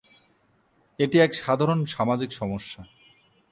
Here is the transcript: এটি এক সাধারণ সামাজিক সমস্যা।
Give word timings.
এটি 0.99 1.17
এক 1.19 1.31
সাধারণ 1.35 1.79
সামাজিক 1.85 2.29
সমস্যা। 2.31 2.81